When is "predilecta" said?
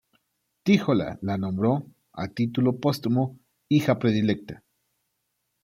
3.99-4.63